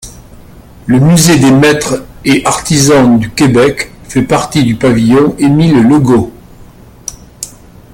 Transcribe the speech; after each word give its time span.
Le 0.87 0.99
Musée 0.99 1.37
des 1.37 1.51
maîtres 1.51 2.03
et 2.25 2.43
artisans 2.47 3.19
du 3.19 3.29
Québec 3.29 3.91
fait 4.09 4.23
partie 4.23 4.63
du 4.63 4.73
pavillon 4.73 5.35
Émile 5.37 5.83
Legault. 5.87 6.33